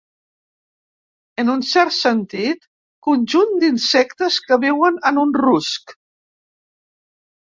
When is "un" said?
1.55-1.59, 5.25-5.35